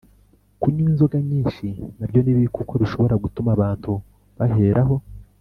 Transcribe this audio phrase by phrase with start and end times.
[0.59, 1.65] kunywa inzoga nyinshi
[1.97, 3.91] na byo ni bibi kuko bishobora gutuma abantu
[4.37, 4.95] baheraho